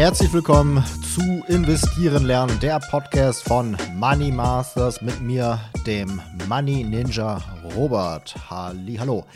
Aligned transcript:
Herzlich 0.00 0.32
willkommen 0.32 0.82
zu 1.14 1.44
Investieren 1.48 2.24
lernen, 2.24 2.58
der 2.60 2.80
Podcast 2.80 3.42
von 3.44 3.76
Money 3.96 4.32
Masters 4.32 5.02
mit 5.02 5.20
mir, 5.20 5.60
dem 5.86 6.22
Money 6.48 6.84
Ninja 6.84 7.42
Robert. 7.76 8.34
Halli, 8.48 8.96
hallo. 8.96 9.26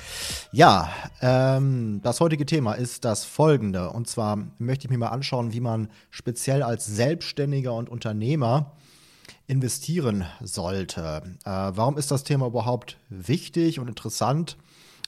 Ja, 0.53 0.89
ähm, 1.21 2.00
das 2.03 2.18
heutige 2.21 2.46
Thema 2.46 2.72
ist 2.72 3.04
das 3.04 3.27
folgende. 3.27 3.90
Und 3.90 4.08
zwar 4.08 4.39
möchte 4.57 4.86
ich 4.86 4.90
mir 4.90 4.96
mal 4.96 5.08
anschauen, 5.08 5.53
wie 5.53 5.61
man 5.61 5.90
speziell 6.08 6.62
als 6.62 6.86
Selbstständiger 6.86 7.75
und 7.75 7.90
Unternehmer 7.90 8.72
investieren 9.46 10.25
sollte. 10.40 11.25
Äh, 11.44 11.50
warum 11.75 11.99
ist 11.99 12.11
das 12.11 12.25
Thema 12.25 12.46
überhaupt 12.46 12.96
wichtig 13.11 13.81
und 13.81 13.89
interessant? 13.89 14.57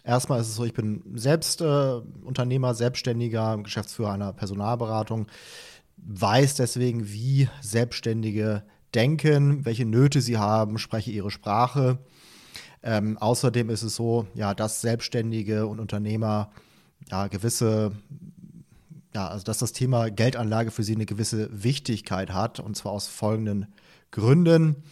Erstmal 0.06 0.40
ist 0.40 0.46
es 0.46 0.54
so, 0.54 0.64
ich 0.64 0.72
bin 0.72 1.02
selbst 1.14 1.60
äh, 1.60 2.00
Unternehmer, 2.22 2.74
Selbstständiger, 2.74 3.58
Geschäftsführer 3.58 4.12
einer 4.12 4.32
Personalberatung, 4.32 5.26
weiß 5.96 6.54
deswegen, 6.54 7.12
wie 7.12 7.48
Selbstständige 7.60 8.62
denken, 8.94 9.64
welche 9.64 9.84
Nöte 9.84 10.20
sie 10.20 10.38
haben, 10.38 10.78
spreche 10.78 11.10
ihre 11.10 11.32
Sprache. 11.32 11.98
Ähm, 12.84 13.18
außerdem 13.18 13.68
ist 13.68 13.82
es 13.82 13.96
so, 13.96 14.28
ja, 14.34 14.54
dass 14.54 14.80
Selbstständige 14.80 15.66
und 15.66 15.80
Unternehmer 15.80 16.52
ja 17.10 17.26
gewisse, 17.26 17.90
ja, 19.12 19.26
also 19.26 19.42
dass 19.42 19.58
das 19.58 19.72
Thema 19.72 20.08
Geldanlage 20.10 20.70
für 20.70 20.84
sie 20.84 20.94
eine 20.94 21.06
gewisse 21.06 21.50
Wichtigkeit 21.50 22.32
hat 22.32 22.60
und 22.60 22.76
zwar 22.76 22.92
aus 22.92 23.08
folgenden 23.08 23.66
Gründen. 24.12 24.84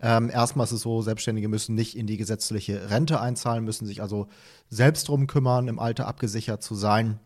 Ähm, 0.00 0.30
erstmal 0.30 0.64
ist 0.64 0.72
es 0.72 0.82
so, 0.82 1.02
Selbstständige 1.02 1.48
müssen 1.48 1.74
nicht 1.74 1.96
in 1.96 2.06
die 2.06 2.16
gesetzliche 2.16 2.90
Rente 2.90 3.20
einzahlen, 3.20 3.64
müssen 3.64 3.86
sich 3.86 4.00
also 4.00 4.28
selbst 4.68 5.08
drum 5.08 5.26
kümmern, 5.26 5.68
im 5.68 5.78
Alter 5.78 6.06
abgesichert 6.06 6.62
zu 6.62 6.74
sein. 6.74 7.18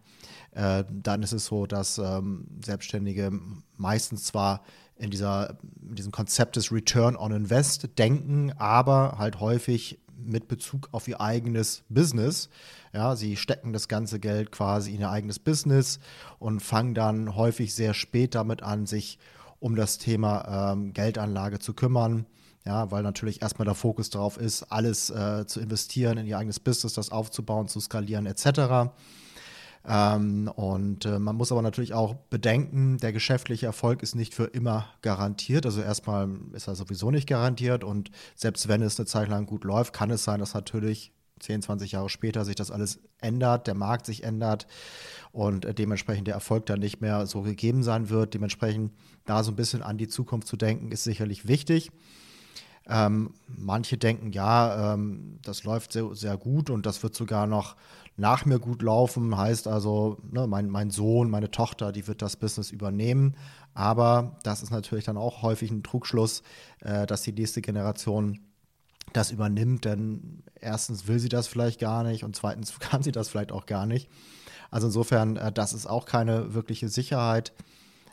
Äh, 0.52 0.84
dann 0.90 1.22
ist 1.22 1.32
es 1.32 1.46
so, 1.46 1.66
dass 1.66 1.98
ähm, 1.98 2.46
Selbstständige 2.64 3.30
meistens 3.76 4.24
zwar 4.24 4.62
in, 4.96 5.10
dieser, 5.10 5.58
in 5.86 5.96
diesem 5.96 6.12
Konzept 6.12 6.56
des 6.56 6.70
Return 6.70 7.16
on 7.16 7.32
Invest 7.32 7.98
denken, 7.98 8.52
aber 8.56 9.16
halt 9.18 9.40
häufig 9.40 9.98
mit 10.24 10.48
Bezug 10.48 10.88
auf 10.92 11.08
ihr 11.08 11.20
eigenes 11.20 11.82
Business. 11.88 12.48
Ja, 12.92 13.16
sie 13.16 13.36
stecken 13.36 13.72
das 13.72 13.88
ganze 13.88 14.20
Geld 14.20 14.52
quasi 14.52 14.94
in 14.94 15.00
ihr 15.00 15.10
eigenes 15.10 15.38
Business 15.38 15.98
und 16.38 16.60
fangen 16.60 16.94
dann 16.94 17.34
häufig 17.34 17.74
sehr 17.74 17.94
spät 17.94 18.34
damit 18.34 18.62
an, 18.62 18.86
sich 18.86 19.18
um 19.58 19.74
das 19.74 19.98
Thema 19.98 20.72
ähm, 20.72 20.92
Geldanlage 20.92 21.58
zu 21.58 21.74
kümmern. 21.74 22.26
Ja, 22.64 22.90
weil 22.92 23.02
natürlich 23.02 23.42
erstmal 23.42 23.66
der 23.66 23.74
Fokus 23.74 24.10
darauf 24.10 24.36
ist, 24.36 24.64
alles 24.64 25.10
äh, 25.10 25.46
zu 25.46 25.60
investieren 25.60 26.18
in 26.18 26.26
ihr 26.26 26.38
eigenes 26.38 26.60
Business, 26.60 26.92
das 26.92 27.10
aufzubauen, 27.10 27.66
zu 27.66 27.80
skalieren 27.80 28.26
etc. 28.26 28.92
Ähm, 29.84 30.48
und 30.54 31.04
äh, 31.04 31.18
man 31.18 31.34
muss 31.34 31.50
aber 31.50 31.62
natürlich 31.62 31.92
auch 31.92 32.14
bedenken, 32.14 32.98
der 32.98 33.12
geschäftliche 33.12 33.66
Erfolg 33.66 34.02
ist 34.02 34.14
nicht 34.14 34.34
für 34.34 34.44
immer 34.44 34.86
garantiert. 35.02 35.66
Also 35.66 35.82
erstmal 35.82 36.28
ist 36.52 36.68
er 36.68 36.76
sowieso 36.76 37.10
nicht 37.10 37.26
garantiert 37.26 37.82
und 37.82 38.10
selbst 38.36 38.68
wenn 38.68 38.82
es 38.82 38.98
eine 38.98 39.06
Zeit 39.06 39.28
lang 39.28 39.46
gut 39.46 39.64
läuft, 39.64 39.92
kann 39.92 40.10
es 40.10 40.22
sein, 40.22 40.38
dass 40.38 40.54
natürlich 40.54 41.12
10, 41.40 41.62
20 41.62 41.92
Jahre 41.92 42.08
später 42.08 42.44
sich 42.44 42.54
das 42.54 42.70
alles 42.70 43.00
ändert, 43.20 43.66
der 43.66 43.74
Markt 43.74 44.06
sich 44.06 44.22
ändert 44.22 44.68
und 45.32 45.64
äh, 45.64 45.74
dementsprechend 45.74 46.28
der 46.28 46.34
Erfolg 46.34 46.66
dann 46.66 46.78
nicht 46.78 47.00
mehr 47.00 47.26
so 47.26 47.42
gegeben 47.42 47.82
sein 47.82 48.08
wird. 48.08 48.34
Dementsprechend 48.34 48.92
da 49.24 49.42
so 49.42 49.50
ein 49.50 49.56
bisschen 49.56 49.82
an 49.82 49.98
die 49.98 50.06
Zukunft 50.06 50.46
zu 50.46 50.56
denken, 50.56 50.92
ist 50.92 51.02
sicherlich 51.02 51.48
wichtig. 51.48 51.90
Ähm, 52.88 53.34
manche 53.46 53.96
denken, 53.96 54.32
ja, 54.32 54.94
ähm, 54.94 55.38
das 55.42 55.64
läuft 55.64 55.92
sehr, 55.92 56.14
sehr 56.14 56.36
gut 56.36 56.70
und 56.70 56.84
das 56.84 57.02
wird 57.02 57.14
sogar 57.14 57.46
noch 57.46 57.76
nach 58.16 58.44
mir 58.44 58.58
gut 58.58 58.82
laufen. 58.82 59.36
Heißt 59.36 59.68
also, 59.68 60.18
ne, 60.30 60.46
mein, 60.46 60.68
mein 60.68 60.90
Sohn, 60.90 61.30
meine 61.30 61.50
Tochter, 61.50 61.92
die 61.92 62.06
wird 62.06 62.22
das 62.22 62.36
Business 62.36 62.70
übernehmen. 62.70 63.36
Aber 63.74 64.36
das 64.42 64.62
ist 64.62 64.70
natürlich 64.70 65.04
dann 65.04 65.16
auch 65.16 65.42
häufig 65.42 65.70
ein 65.70 65.82
Trugschluss, 65.82 66.42
äh, 66.80 67.06
dass 67.06 67.22
die 67.22 67.32
nächste 67.32 67.62
Generation 67.62 68.40
das 69.12 69.30
übernimmt, 69.30 69.84
denn 69.84 70.42
erstens 70.60 71.06
will 71.06 71.18
sie 71.18 71.28
das 71.28 71.46
vielleicht 71.46 71.80
gar 71.80 72.02
nicht 72.02 72.24
und 72.24 72.36
zweitens 72.36 72.78
kann 72.80 73.02
sie 73.02 73.12
das 73.12 73.28
vielleicht 73.28 73.52
auch 73.52 73.66
gar 73.66 73.86
nicht. 73.86 74.08
Also 74.70 74.88
insofern, 74.88 75.36
äh, 75.36 75.52
das 75.52 75.72
ist 75.72 75.86
auch 75.86 76.06
keine 76.06 76.54
wirkliche 76.54 76.88
Sicherheit. 76.88 77.52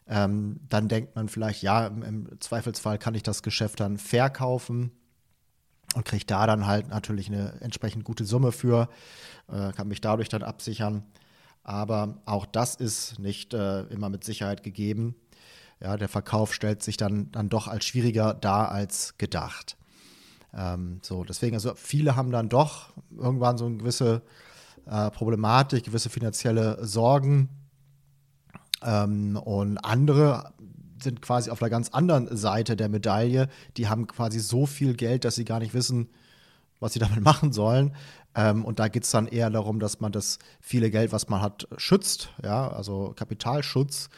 Ähm, 0.09 0.59
dann 0.69 0.87
denkt 0.87 1.15
man 1.15 1.29
vielleicht, 1.29 1.61
ja, 1.61 1.85
im, 1.85 2.01
im, 2.01 2.41
Zweifelsfall 2.41 2.97
kann 2.97 3.13
ich 3.13 3.21
das 3.21 3.43
Geschäft 3.43 3.79
dann 3.79 3.99
verkaufen 3.99 4.91
und 5.93 6.03
kriege 6.03 6.25
da 6.25 6.47
dann 6.47 6.65
halt 6.65 6.89
natürlich 6.89 7.27
eine 7.27 7.61
entsprechend 7.61 8.05
gute 8.05 8.25
Summe 8.25 8.51
für, 8.51 8.89
äh, 9.47 9.71
kann 9.71 9.87
mich 9.87 10.01
dadurch 10.01 10.27
dann 10.27 10.41
absichern. 10.41 11.03
Aber 11.63 12.17
auch 12.25 12.47
das 12.47 12.73
ist 12.75 13.19
nicht 13.19 13.53
äh, 13.53 13.81
immer 13.83 14.09
mit 14.09 14.23
Sicherheit 14.23 14.63
gegeben. 14.63 15.13
Ja, 15.79 15.95
der 15.95 16.09
Verkauf 16.09 16.55
stellt 16.55 16.81
sich 16.81 16.97
dann, 16.97 17.31
dann 17.31 17.49
doch 17.49 17.67
als 17.67 17.85
schwieriger 17.85 18.33
dar 18.33 18.71
als 18.71 19.15
gedacht. 19.19 19.77
Ähm, 20.55 20.99
so, 21.03 21.23
deswegen, 21.23 21.55
also 21.55 21.75
viele 21.75 22.15
haben 22.15 22.31
dann 22.31 22.49
doch 22.49 22.89
irgendwann 23.15 23.59
so 23.59 23.67
eine 23.67 23.77
gewisse 23.77 24.23
äh, 24.87 25.11
Problematik, 25.11 25.83
gewisse 25.83 26.09
finanzielle 26.09 26.83
Sorgen, 26.83 27.49
ähm, 28.83 29.37
und 29.37 29.77
andere 29.79 30.53
sind 31.01 31.21
quasi 31.21 31.49
auf 31.49 31.59
der 31.59 31.69
ganz 31.69 31.89
anderen 31.89 32.35
Seite 32.35 32.75
der 32.75 32.89
Medaille. 32.89 33.47
Die 33.77 33.87
haben 33.87 34.07
quasi 34.07 34.39
so 34.39 34.65
viel 34.65 34.95
Geld, 34.95 35.25
dass 35.25 35.35
sie 35.35 35.45
gar 35.45 35.59
nicht 35.59 35.73
wissen, 35.73 36.09
was 36.79 36.93
sie 36.93 36.99
damit 36.99 37.21
machen 37.21 37.51
sollen. 37.53 37.95
Ähm, 38.35 38.65
und 38.65 38.79
da 38.79 38.87
geht 38.87 39.03
es 39.03 39.11
dann 39.11 39.27
eher 39.27 39.49
darum, 39.49 39.79
dass 39.79 39.99
man 39.99 40.11
das 40.11 40.39
viele 40.59 40.91
Geld, 40.91 41.11
was 41.11 41.29
man 41.29 41.41
hat, 41.41 41.67
schützt. 41.77 42.29
Ja, 42.43 42.69
also 42.69 43.13
Kapitalschutz 43.15 44.09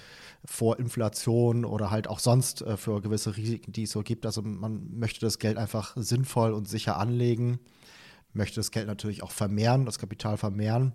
vor 0.44 0.79
Inflation 0.79 1.66
oder 1.66 1.91
halt 1.91 2.07
auch 2.07 2.19
sonst 2.19 2.61
äh, 2.61 2.77
für 2.77 3.01
gewisse 3.01 3.38
Risiken, 3.38 3.71
die 3.71 3.83
es 3.83 3.91
so 3.91 4.01
gibt. 4.01 4.25
Also 4.25 4.41
man 4.41 4.97
möchte 4.97 5.21
das 5.21 5.39
Geld 5.39 5.57
einfach 5.57 5.94
sinnvoll 5.95 6.53
und 6.53 6.67
sicher 6.67 6.97
anlegen, 6.97 7.59
möchte 8.33 8.55
das 8.55 8.71
Geld 8.71 8.88
natürlich 8.88 9.23
auch 9.23 9.31
vermehren, 9.31 9.85
das 9.85 10.00
Kapital 10.00 10.38
vermehren. 10.38 10.94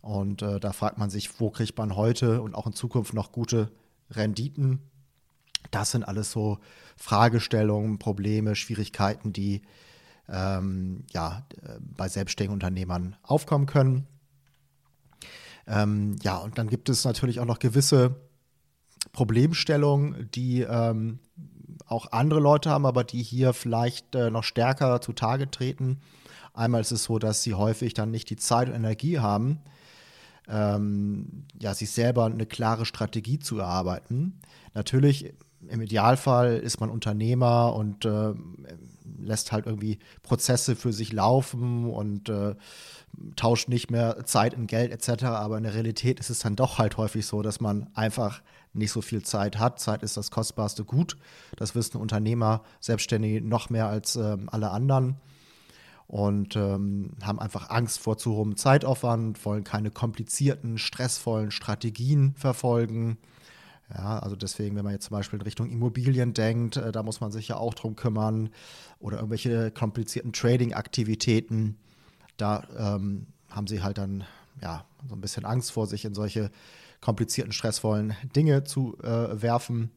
Und 0.00 0.42
äh, 0.42 0.60
da 0.60 0.72
fragt 0.72 0.98
man 0.98 1.10
sich, 1.10 1.40
wo 1.40 1.50
kriegt 1.50 1.76
man 1.76 1.96
heute 1.96 2.40
und 2.42 2.54
auch 2.54 2.66
in 2.66 2.72
Zukunft 2.72 3.12
noch 3.12 3.32
gute 3.32 3.70
Renditen? 4.10 4.80
Das 5.70 5.90
sind 5.90 6.04
alles 6.04 6.30
so 6.30 6.58
Fragestellungen, 6.96 7.98
Probleme, 7.98 8.56
Schwierigkeiten, 8.56 9.32
die 9.32 9.62
ähm, 10.28 11.04
ja, 11.12 11.46
äh, 11.62 11.78
bei 11.80 12.08
selbstständigen 12.08 12.54
Unternehmern 12.54 13.16
aufkommen 13.22 13.66
können. 13.66 14.06
Ähm, 15.66 16.16
ja, 16.22 16.38
und 16.38 16.58
dann 16.58 16.68
gibt 16.68 16.88
es 16.88 17.04
natürlich 17.04 17.40
auch 17.40 17.44
noch 17.46 17.58
gewisse 17.58 18.16
Problemstellungen, 19.12 20.30
die 20.34 20.62
ähm, 20.62 21.18
auch 21.86 22.12
andere 22.12 22.40
Leute 22.40 22.70
haben, 22.70 22.86
aber 22.86 23.04
die 23.04 23.22
hier 23.22 23.52
vielleicht 23.52 24.14
äh, 24.14 24.30
noch 24.30 24.44
stärker 24.44 25.00
zutage 25.00 25.50
treten. 25.50 26.00
Einmal 26.52 26.80
ist 26.80 26.92
es 26.92 27.04
so, 27.04 27.18
dass 27.18 27.42
sie 27.42 27.54
häufig 27.54 27.94
dann 27.94 28.10
nicht 28.10 28.30
die 28.30 28.36
Zeit 28.36 28.68
und 28.68 28.74
Energie 28.74 29.18
haben, 29.18 29.60
ähm, 30.48 31.44
ja, 31.60 31.74
sich 31.74 31.90
selber 31.90 32.26
eine 32.26 32.46
klare 32.46 32.84
Strategie 32.84 33.38
zu 33.38 33.58
erarbeiten. 33.58 34.40
Natürlich, 34.74 35.32
im 35.68 35.82
Idealfall 35.82 36.56
ist 36.56 36.80
man 36.80 36.90
Unternehmer 36.90 37.74
und 37.74 38.04
äh, 38.04 38.34
lässt 39.18 39.52
halt 39.52 39.66
irgendwie 39.66 39.98
Prozesse 40.22 40.74
für 40.76 40.92
sich 40.92 41.12
laufen 41.12 41.90
und 41.90 42.28
äh, 42.28 42.54
tauscht 43.36 43.68
nicht 43.68 43.90
mehr 43.90 44.24
Zeit 44.24 44.54
in 44.54 44.66
Geld 44.66 44.90
etc. 44.90 45.24
Aber 45.24 45.58
in 45.58 45.64
der 45.64 45.74
Realität 45.74 46.18
ist 46.20 46.30
es 46.30 46.40
dann 46.40 46.56
doch 46.56 46.78
halt 46.78 46.96
häufig 46.96 47.26
so, 47.26 47.42
dass 47.42 47.60
man 47.60 47.88
einfach 47.94 48.42
nicht 48.72 48.92
so 48.92 49.02
viel 49.02 49.22
Zeit 49.22 49.58
hat. 49.58 49.80
Zeit 49.80 50.02
ist 50.02 50.16
das 50.16 50.30
kostbarste 50.30 50.84
Gut. 50.84 51.16
Das 51.56 51.74
wissen 51.74 51.98
Unternehmer, 51.98 52.62
Selbstständige 52.80 53.46
noch 53.46 53.68
mehr 53.68 53.86
als 53.86 54.16
äh, 54.16 54.36
alle 54.46 54.70
anderen 54.70 55.16
und 56.10 56.56
ähm, 56.56 57.12
haben 57.22 57.38
einfach 57.38 57.70
Angst 57.70 58.00
vor 58.00 58.18
zu 58.18 58.34
hohem 58.34 58.56
Zeitaufwand, 58.56 59.44
wollen 59.44 59.62
keine 59.62 59.92
komplizierten, 59.92 60.76
stressvollen 60.76 61.52
Strategien 61.52 62.34
verfolgen. 62.34 63.16
Ja, 63.94 64.18
also 64.18 64.34
deswegen, 64.34 64.74
wenn 64.74 64.82
man 64.82 64.92
jetzt 64.92 65.04
zum 65.04 65.16
Beispiel 65.16 65.38
in 65.38 65.44
Richtung 65.44 65.70
Immobilien 65.70 66.34
denkt, 66.34 66.76
äh, 66.76 66.90
da 66.90 67.04
muss 67.04 67.20
man 67.20 67.30
sich 67.30 67.46
ja 67.46 67.58
auch 67.58 67.74
drum 67.74 67.94
kümmern 67.94 68.50
oder 68.98 69.18
irgendwelche 69.18 69.70
komplizierten 69.70 70.32
Trading-Aktivitäten, 70.32 71.76
da 72.36 72.64
ähm, 72.76 73.28
haben 73.48 73.68
sie 73.68 73.80
halt 73.80 73.98
dann 73.98 74.24
ja 74.60 74.84
so 75.08 75.14
ein 75.14 75.20
bisschen 75.20 75.44
Angst 75.44 75.70
vor, 75.70 75.86
sich 75.86 76.04
in 76.04 76.14
solche 76.14 76.50
komplizierten, 77.00 77.52
stressvollen 77.52 78.16
Dinge 78.34 78.64
zu 78.64 78.98
äh, 78.98 79.40
werfen. 79.40 79.92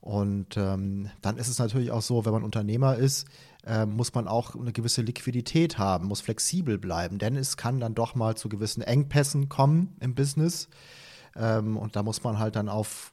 Und 0.00 0.56
ähm, 0.56 1.10
dann 1.22 1.38
ist 1.38 1.48
es 1.48 1.58
natürlich 1.58 1.90
auch 1.90 2.02
so, 2.02 2.24
wenn 2.24 2.32
man 2.32 2.44
Unternehmer 2.44 2.94
ist, 2.94 3.26
äh, 3.66 3.86
muss 3.86 4.14
man 4.14 4.28
auch 4.28 4.54
eine 4.54 4.72
gewisse 4.72 5.02
Liquidität 5.02 5.78
haben, 5.78 6.06
muss 6.06 6.20
flexibel 6.20 6.78
bleiben, 6.78 7.18
denn 7.18 7.36
es 7.36 7.56
kann 7.56 7.80
dann 7.80 7.94
doch 7.94 8.14
mal 8.14 8.36
zu 8.36 8.48
gewissen 8.48 8.82
Engpässen 8.82 9.48
kommen 9.48 9.96
im 10.00 10.14
Business. 10.14 10.68
Ähm, 11.36 11.76
und 11.76 11.96
da 11.96 12.02
muss 12.02 12.22
man 12.22 12.38
halt 12.38 12.56
dann 12.56 12.68
auf 12.68 13.12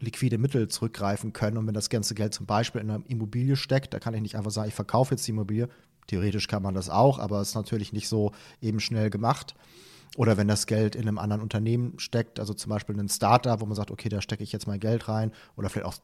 liquide 0.00 0.38
Mittel 0.38 0.68
zurückgreifen 0.68 1.32
können. 1.32 1.58
Und 1.58 1.66
wenn 1.66 1.74
das 1.74 1.90
ganze 1.90 2.14
Geld 2.14 2.32
zum 2.32 2.46
Beispiel 2.46 2.80
in 2.80 2.90
einer 2.90 3.04
Immobilie 3.08 3.56
steckt, 3.56 3.92
da 3.92 3.98
kann 3.98 4.14
ich 4.14 4.22
nicht 4.22 4.36
einfach 4.36 4.50
sagen, 4.50 4.68
ich 4.68 4.74
verkaufe 4.74 5.14
jetzt 5.14 5.26
die 5.26 5.32
Immobilie. 5.32 5.68
Theoretisch 6.06 6.48
kann 6.48 6.62
man 6.62 6.74
das 6.74 6.88
auch, 6.88 7.18
aber 7.18 7.40
es 7.40 7.50
ist 7.50 7.54
natürlich 7.54 7.92
nicht 7.92 8.08
so 8.08 8.32
eben 8.60 8.80
schnell 8.80 9.10
gemacht. 9.10 9.54
Oder 10.16 10.36
wenn 10.36 10.48
das 10.48 10.66
Geld 10.66 10.96
in 10.96 11.02
einem 11.02 11.18
anderen 11.18 11.42
Unternehmen 11.42 11.98
steckt, 11.98 12.40
also 12.40 12.52
zum 12.52 12.70
Beispiel 12.70 12.94
in 12.96 13.02
ein 13.02 13.08
Startup, 13.08 13.60
wo 13.60 13.66
man 13.66 13.76
sagt, 13.76 13.92
okay, 13.92 14.08
da 14.08 14.20
stecke 14.20 14.42
ich 14.42 14.50
jetzt 14.50 14.66
mein 14.66 14.80
Geld 14.80 15.08
rein. 15.08 15.30
Oder 15.56 15.68
vielleicht 15.68 15.86
auch 15.86 15.94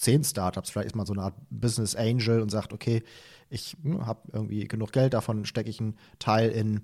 zehn 0.00 0.24
Startups, 0.24 0.70
vielleicht 0.70 0.88
ist 0.88 0.96
man 0.96 1.06
so 1.06 1.12
eine 1.12 1.22
Art 1.22 1.34
Business 1.50 1.94
Angel 1.94 2.40
und 2.40 2.50
sagt, 2.50 2.72
okay, 2.72 3.02
ich 3.50 3.76
hm, 3.82 4.06
habe 4.06 4.20
irgendwie 4.32 4.66
genug 4.66 4.92
Geld, 4.92 5.12
davon 5.12 5.44
stecke 5.44 5.68
ich 5.68 5.80
einen 5.80 5.96
Teil 6.18 6.50
in, 6.50 6.80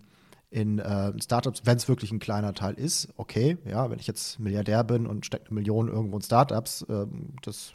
in 0.50 0.78
äh, 0.78 1.12
Startups, 1.22 1.62
wenn 1.64 1.78
es 1.78 1.88
wirklich 1.88 2.12
ein 2.12 2.18
kleiner 2.18 2.52
Teil 2.52 2.74
ist, 2.74 3.08
okay, 3.16 3.56
ja, 3.64 3.90
wenn 3.90 3.98
ich 3.98 4.06
jetzt 4.06 4.38
Milliardär 4.38 4.84
bin 4.84 5.06
und 5.06 5.24
stecke 5.24 5.46
eine 5.46 5.54
Million 5.54 5.88
irgendwo 5.88 6.16
in 6.16 6.22
Startups, 6.22 6.82
äh, 6.82 7.06
das 7.42 7.72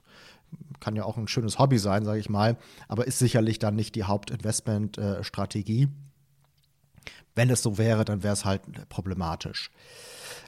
kann 0.79 0.95
ja 0.95 1.05
auch 1.05 1.17
ein 1.17 1.27
schönes 1.27 1.57
Hobby 1.57 1.79
sein, 1.79 2.05
sage 2.05 2.19
ich 2.19 2.29
mal, 2.29 2.57
aber 2.88 3.07
ist 3.07 3.19
sicherlich 3.19 3.57
dann 3.57 3.75
nicht 3.75 3.95
die 3.95 4.03
Hauptinvestmentstrategie. 4.03 5.88
Wenn 7.33 7.49
es 7.49 7.63
so 7.63 7.77
wäre, 7.77 8.03
dann 8.03 8.21
wäre 8.21 8.33
es 8.33 8.43
halt 8.43 8.61
problematisch. 8.89 9.71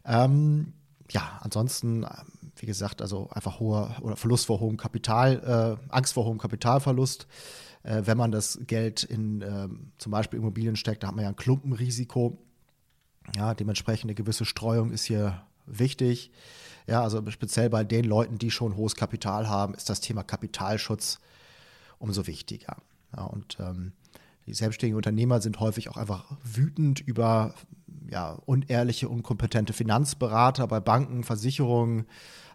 Ähm, 0.06 0.74
ja, 1.10 1.40
ansonsten, 1.42 2.06
wie 2.58 2.66
gesagt, 2.66 3.02
also 3.02 3.30
einfach 3.32 3.60
hoher 3.60 3.96
oder 4.02 4.16
Verlust 4.16 4.46
vor 4.46 4.60
hohem 4.60 4.78
Kapital, 4.78 5.80
äh, 5.90 5.92
Angst 5.92 6.14
vor 6.14 6.26
hohem 6.26 6.38
Kapitalverlust. 6.38 7.28
Äh, 7.84 8.04
wenn 8.06 8.18
man 8.18 8.32
das 8.32 8.60
Geld 8.66 9.04
in 9.04 9.42
äh, 9.42 9.68
zum 9.98 10.12
Beispiel 10.12 10.40
Immobilien 10.40 10.76
steckt, 10.76 11.04
da 11.04 11.08
hat 11.08 11.16
man 11.16 11.24
ja 11.24 11.30
ein 11.30 11.36
Klumpenrisiko. 11.36 12.38
Ja, 13.36 13.54
dementsprechend 13.54 14.06
eine 14.06 14.16
gewisse 14.16 14.46
Streuung 14.46 14.92
ist 14.92 15.06
hier 15.06 15.44
wichtig. 15.66 16.32
Ja, 16.88 17.02
also 17.04 17.24
speziell 17.32 17.70
bei 17.70 17.84
den 17.84 18.06
Leuten, 18.06 18.38
die 18.38 18.52
schon 18.52 18.76
hohes 18.76 18.96
Kapital 18.96 19.48
haben, 19.48 19.74
ist 19.74 19.90
das 19.90 20.02
Thema 20.02 20.24
Kapitalschutz 20.24 21.20
umso 22.00 22.28
wichtiger. 22.28 22.78
Ja, 23.16 23.24
und 23.24 23.58
ähm, 23.60 23.94
die 24.46 24.54
selbstständigen 24.54 24.98
Unternehmer 24.98 25.40
sind 25.40 25.60
häufig 25.60 25.90
auch 25.90 25.98
einfach 25.98 26.26
wütend 26.44 27.00
über 27.00 27.54
ja, 28.14 28.38
unehrliche, 28.46 29.10
unkompetente 29.10 29.74
Finanzberater 29.74 30.68
bei 30.68 30.80
Banken, 30.80 31.24
Versicherungen, 31.24 32.06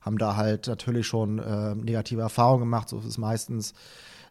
haben 0.01 0.19
da 0.19 0.37
halt 0.37 0.69
natürlich 0.69 1.07
schon 1.07 1.41
äh, 1.41 1.75
negative 1.75 2.21
Erfahrungen 2.21 2.61
gemacht, 2.61 2.89
so 2.89 2.99
ist 3.01 3.05
es 3.05 3.19
meistens. 3.19 3.75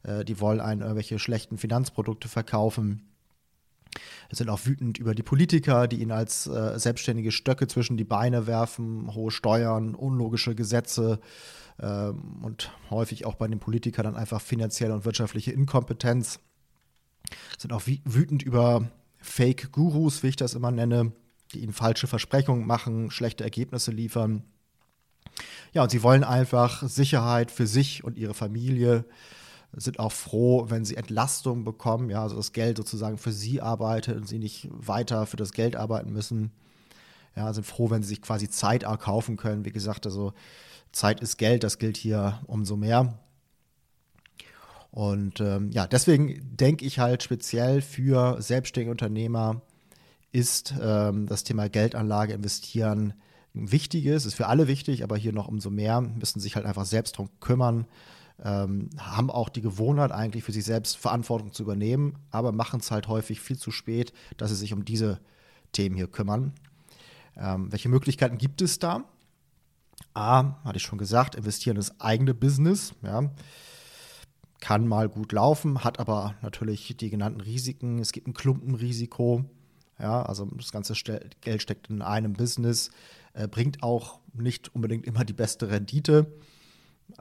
Äh, 0.03 0.23
die 0.23 0.39
wollen 0.39 0.61
einen 0.61 0.81
irgendwelche 0.81 1.19
schlechten 1.19 1.57
Finanzprodukte 1.57 2.29
verkaufen 2.29 3.03
sind 4.31 4.49
auch 4.49 4.65
wütend 4.65 4.97
über 4.97 5.15
die 5.15 5.23
Politiker, 5.23 5.87
die 5.87 6.01
ihnen 6.01 6.11
als 6.11 6.47
äh, 6.47 6.77
selbstständige 6.77 7.31
Stöcke 7.31 7.67
zwischen 7.67 7.97
die 7.97 8.03
Beine 8.03 8.45
werfen, 8.45 9.13
hohe 9.15 9.31
Steuern, 9.31 9.95
unlogische 9.95 10.53
Gesetze 10.53 11.19
ähm, 11.79 12.43
und 12.43 12.71
häufig 12.89 13.25
auch 13.25 13.35
bei 13.35 13.47
den 13.47 13.59
Politikern 13.59 14.03
dann 14.03 14.15
einfach 14.15 14.41
finanzielle 14.41 14.93
und 14.93 15.05
wirtschaftliche 15.05 15.51
Inkompetenz. 15.51 16.39
Sind 17.57 17.73
auch 17.73 17.83
wütend 17.85 18.43
über 18.43 18.89
Fake-Gurus, 19.27 20.23
wie 20.23 20.27
ich 20.27 20.35
das 20.35 20.53
immer 20.53 20.71
nenne, 20.71 21.11
die 21.53 21.59
ihnen 21.59 21.73
falsche 21.73 22.07
Versprechungen 22.07 22.65
machen, 22.65 23.11
schlechte 23.11 23.43
Ergebnisse 23.43 23.91
liefern. 23.91 24.43
Ja, 25.73 25.83
und 25.83 25.91
sie 25.91 26.01
wollen 26.03 26.23
einfach 26.23 26.87
Sicherheit 26.87 27.51
für 27.51 27.67
sich 27.67 28.03
und 28.03 28.17
ihre 28.17 28.33
Familie 28.33 29.05
sind 29.73 29.99
auch 29.99 30.13
froh, 30.13 30.65
wenn 30.69 30.85
sie 30.85 30.95
Entlastung 30.95 31.63
bekommen, 31.63 32.09
ja, 32.09 32.23
also 32.23 32.37
das 32.37 32.53
Geld 32.53 32.77
sozusagen 32.77 33.17
für 33.17 33.33
sie 33.33 33.61
arbeitet 33.61 34.15
und 34.15 34.27
sie 34.27 34.39
nicht 34.39 34.69
weiter 34.71 35.25
für 35.25 35.37
das 35.37 35.51
Geld 35.51 35.75
arbeiten 35.75 36.11
müssen. 36.13 36.51
Ja, 37.35 37.53
sind 37.53 37.67
froh, 37.67 37.89
wenn 37.91 38.01
sie 38.01 38.09
sich 38.09 38.21
quasi 38.21 38.49
Zeit 38.49 38.83
erkaufen 38.83 39.37
können. 39.37 39.65
Wie 39.65 39.71
gesagt, 39.71 40.05
also 40.05 40.33
Zeit 40.91 41.19
ist 41.19 41.37
Geld, 41.37 41.63
das 41.63 41.77
gilt 41.77 41.97
hier 41.97 42.39
umso 42.47 42.75
mehr. 42.75 43.19
Und 44.97 45.41
ähm, 45.41 45.69
ja, 45.69 45.85
deswegen 45.85 46.41
denke 46.57 46.83
ich 46.83 46.97
halt 46.97 47.21
speziell 47.21 47.83
für 47.83 48.41
selbstständige 48.41 48.89
Unternehmer 48.89 49.61
ist 50.31 50.73
ähm, 50.81 51.27
das 51.27 51.43
Thema 51.43 51.69
Geldanlage, 51.69 52.33
investieren 52.33 53.13
wichtiges, 53.53 54.25
ist 54.25 54.33
für 54.33 54.47
alle 54.47 54.67
wichtig, 54.67 55.03
aber 55.03 55.15
hier 55.15 55.33
noch 55.33 55.49
umso 55.49 55.69
mehr, 55.69 56.01
müssen 56.01 56.39
sich 56.39 56.55
halt 56.55 56.65
einfach 56.65 56.85
selbst 56.85 57.13
darum 57.13 57.29
kümmern, 57.39 57.85
ähm, 58.43 58.89
haben 58.97 59.29
auch 59.29 59.49
die 59.49 59.61
Gewohnheit 59.61 60.11
eigentlich 60.11 60.43
für 60.43 60.51
sich 60.51 60.65
selbst 60.65 60.97
Verantwortung 60.97 61.53
zu 61.53 61.61
übernehmen, 61.61 62.15
aber 62.31 62.51
machen 62.51 62.79
es 62.79 62.89
halt 62.89 63.07
häufig 63.07 63.39
viel 63.39 63.59
zu 63.59 63.69
spät, 63.69 64.13
dass 64.37 64.49
sie 64.49 64.55
sich 64.55 64.73
um 64.73 64.83
diese 64.83 65.19
Themen 65.73 65.95
hier 65.95 66.07
kümmern. 66.07 66.53
Ähm, 67.35 67.71
welche 67.71 67.89
Möglichkeiten 67.89 68.39
gibt 68.39 68.63
es 68.63 68.79
da? 68.79 69.03
A, 70.15 70.55
hatte 70.63 70.77
ich 70.77 70.83
schon 70.83 70.97
gesagt, 70.97 71.35
investieren 71.35 71.77
ins 71.77 72.01
eigene 72.01 72.33
Business, 72.33 72.95
ja. 73.03 73.29
Kann 74.59 74.87
mal 74.87 75.07
gut 75.07 75.31
laufen, 75.31 75.83
hat 75.83 75.99
aber 75.99 76.35
natürlich 76.41 76.95
die 76.97 77.09
genannten 77.09 77.41
Risiken. 77.41 77.99
Es 77.99 78.11
gibt 78.11 78.27
ein 78.27 78.33
Klumpenrisiko. 78.33 79.45
Ja, 79.99 80.21
also 80.23 80.45
das 80.45 80.71
ganze 80.71 80.93
Geld 81.41 81.61
steckt 81.61 81.89
in 81.89 82.01
einem 82.01 82.33
Business, 82.33 82.91
äh, 83.33 83.47
bringt 83.47 83.81
auch 83.81 84.19
nicht 84.33 84.73
unbedingt 84.75 85.05
immer 85.07 85.25
die 85.25 85.33
beste 85.33 85.69
Rendite. 85.69 86.27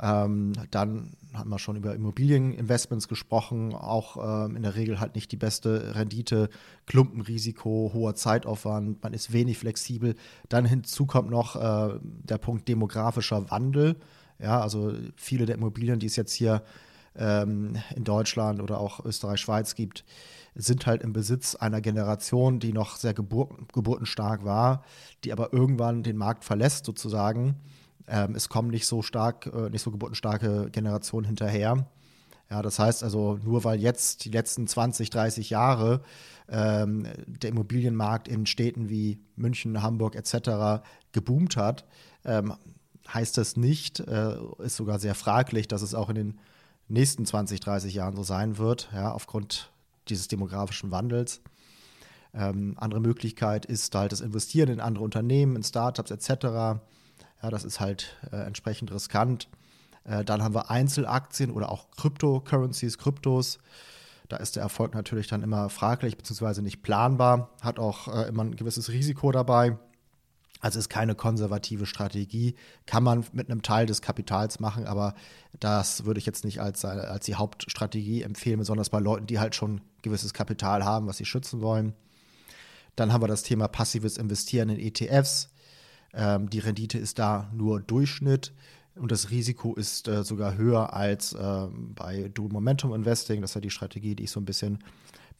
Ähm, 0.00 0.53
dann 0.71 1.12
haben 1.33 1.50
wir 1.50 1.59
schon 1.59 1.77
über 1.77 1.94
Immobilieninvestments 1.94 3.09
gesprochen, 3.09 3.73
auch 3.75 4.47
ähm, 4.47 4.56
in 4.56 4.62
der 4.62 4.75
Regel 4.75 5.00
halt 5.00 5.15
nicht 5.15 5.31
die 5.31 5.37
beste 5.37 5.94
Rendite, 5.94 6.49
Klumpenrisiko, 6.87 7.93
hoher 7.94 8.15
Zeitaufwand, 8.15 9.03
man 9.03 9.12
ist 9.12 9.33
wenig 9.33 9.59
flexibel. 9.59 10.17
Dann 10.49 10.65
hinzu 10.65 11.06
kommt 11.06 11.31
noch 11.31 11.56
äh, 11.56 11.99
der 12.03 12.38
Punkt 12.38 12.69
demografischer 12.69 13.50
Wandel. 13.50 13.97
Ja, 14.38 14.61
also 14.61 14.93
viele 15.17 15.47
der 15.47 15.56
Immobilien, 15.56 15.99
die 15.99 16.06
es 16.06 16.17
jetzt 16.17 16.33
hier 16.33 16.62
ähm, 17.19 17.77
in 17.95 18.05
Deutschland 18.05 18.61
oder 18.61 18.81
auch 18.81 19.05
Österreich, 19.05 19.41
Schweiz 19.41 19.75
gibt, 19.75 20.05
sind 20.55 20.87
halt 20.87 21.03
im 21.03 21.13
Besitz 21.13 21.55
einer 21.55 21.81
Generation, 21.81 22.61
die 22.61 22.73
noch 22.73 22.97
sehr 22.97 23.15
gebur 23.15 23.51
geburtenstark 23.73 24.45
war, 24.45 24.83
die 25.25 25.33
aber 25.33 25.53
irgendwann 25.53 26.03
den 26.03 26.17
Markt 26.17 26.45
verlässt 26.45 26.87
sozusagen 26.87 27.57
ähm, 28.09 28.35
es 28.35 28.49
kommen 28.49 28.71
nicht 28.71 28.87
so 28.87 29.03
stark, 29.03 29.47
äh, 29.47 29.71
nicht 29.71 29.83
so 29.83 29.91
geburtenstarke 29.91 30.71
Generationen 30.71 31.27
hinterher. 31.27 31.87
Ja, 32.51 32.63
das 32.63 32.79
heißt 32.79 33.03
also, 33.03 33.39
nur 33.43 33.65
weil 33.65 33.81
jetzt 33.81 34.25
die 34.25 34.31
letzten 34.31 34.69
20, 34.69 35.11
30 35.11 35.51
Jahre 35.51 36.03
ähm, 36.49 37.09
der 37.27 37.51
Immobilienmarkt 37.51 38.29
in 38.29 38.47
Städten 38.47 38.89
wie 38.89 39.19
München, 39.35 39.83
Hamburg 39.83 40.15
etc. 40.15 40.85
geboomt 41.11 41.57
hat, 41.57 41.85
ähm, 42.25 42.55
heißt 43.12 43.37
das 43.37 43.57
nicht, 43.57 43.99
äh, 44.01 44.37
ist 44.59 44.77
sogar 44.77 45.01
sehr 45.01 45.17
fraglich, 45.17 45.67
dass 45.67 45.83
es 45.83 45.95
auch 45.95 46.09
in 46.09 46.15
den 46.15 46.39
nächsten 46.88 47.27
20, 47.27 47.61
30 47.61 47.94
Jahren 47.94 48.17
so 48.17 48.23
sein 48.23 48.59
wird, 48.59 48.88
ja, 48.93 49.12
aufgrund 49.12 49.71
dieses 50.09 50.29
demografischen 50.29 50.90
Wandels. 50.90 51.40
Ähm, 52.35 52.75
andere 52.76 53.00
Möglichkeit 53.00 53.66
ist 53.66 53.95
halt 53.95 54.12
das 54.12 54.21
Investieren 54.21 54.69
in 54.69 54.81
andere 54.81 55.05
Unternehmen, 55.05 55.57
in 55.57 55.62
Startups 55.62 56.11
etc. 56.11 56.45
Ja, 57.43 57.50
das 57.50 57.64
ist 57.64 57.81
halt 57.81 58.16
äh, 58.31 58.37
entsprechend 58.37 58.93
riskant. 58.93 59.49
Äh, 60.05 60.25
dann 60.25 60.43
haben 60.43 60.55
wir 60.55 60.71
Einzelaktien 60.71 61.50
oder 61.50 61.71
auch 61.71 61.90
Cryptocurrencies, 61.97 62.99
Kryptos. 62.99 63.59
Da 64.28 64.37
ist 64.37 64.57
der 64.57 64.62
Erfolg 64.62 64.95
natürlich 64.95 65.28
dann 65.28 65.43
immer 65.43 65.69
fraglich 65.69 66.16
bzw. 66.16 66.61
nicht 66.61 66.83
planbar, 66.83 67.50
hat 67.62 67.78
auch 67.78 68.09
äh, 68.09 68.28
immer 68.28 68.45
ein 68.45 68.57
gewisses 68.57 68.90
Risiko 68.90 69.31
dabei. 69.33 69.78
Also 70.61 70.79
ist 70.79 70.89
keine 70.89 71.15
konservative 71.15 71.87
Strategie, 71.87 72.55
kann 72.87 73.03
man 73.03 73.25
mit 73.33 73.51
einem 73.51 73.63
Teil 73.63 73.87
des 73.87 74.01
Kapitals 74.01 74.59
machen, 74.59 74.87
aber 74.87 75.15
das 75.61 76.05
würde 76.05 76.19
ich 76.19 76.27
jetzt 76.27 76.45
nicht 76.45 76.61
als, 76.61 76.85
als 76.85 77.27
die 77.27 77.35
Hauptstrategie 77.35 78.23
empfehlen, 78.23 78.59
besonders 78.59 78.89
bei 78.89 78.99
Leuten, 78.99 79.27
die 79.27 79.39
halt 79.39 79.55
schon 79.55 79.83
gewisses 80.03 80.33
Kapital 80.33 80.85
haben, 80.85 81.07
was 81.07 81.19
sie 81.19 81.27
schützen 81.27 81.61
wollen. 81.61 81.95
Dann 82.95 83.13
haben 83.13 83.23
wir 83.23 83.29
das 83.29 83.43
Thema 83.43 83.69
passives 83.69 84.17
Investieren 84.17 84.71
in 84.71 84.79
ETFs. 84.79 85.51
Ähm, 86.15 86.49
die 86.49 86.61
Rendite 86.61 86.99
ist 86.99 87.19
da 87.19 87.51
nur 87.53 87.81
Durchschnitt 87.81 88.55
und 88.95 89.13
das 89.13 89.31
Risiko 89.31 89.75
ist 89.75 90.09
äh, 90.09 90.25
sogar 90.25 90.57
höher 90.57 90.95
als 90.95 91.35
äh, 91.35 91.67
bei 91.71 92.31
Dual 92.33 92.49
Momentum 92.51 92.95
Investing. 92.95 93.43
Das 93.43 93.51
ist 93.51 93.55
ja 93.57 93.61
die 93.61 93.71
Strategie, 93.71 94.15
die 94.15 94.25
ich 94.25 94.31
so 94.31 94.41
ein 94.41 94.47
bisschen 94.47 94.79